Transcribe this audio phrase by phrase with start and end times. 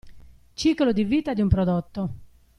[0.55, 2.13] Ciclo di vita di un prodotto.